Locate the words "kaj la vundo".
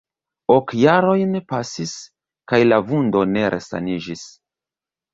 2.53-3.25